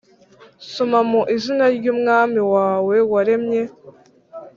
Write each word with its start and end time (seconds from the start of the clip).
soma: 0.71 0.99
mu 1.09 1.21
izina 1.35 1.65
ry’umwami 1.77 2.41
wawe 2.53 2.95
waremye. 3.11 3.63